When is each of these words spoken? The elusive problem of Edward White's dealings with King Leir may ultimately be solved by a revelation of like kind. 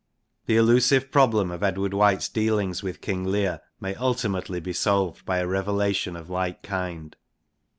The 0.47 0.55
elusive 0.57 1.11
problem 1.11 1.51
of 1.51 1.61
Edward 1.61 1.93
White's 1.93 2.27
dealings 2.27 2.81
with 2.81 3.01
King 3.01 3.23
Leir 3.23 3.61
may 3.79 3.93
ultimately 3.93 4.59
be 4.59 4.73
solved 4.73 5.27
by 5.27 5.37
a 5.37 5.45
revelation 5.47 6.15
of 6.15 6.27
like 6.27 6.63
kind. 6.63 7.15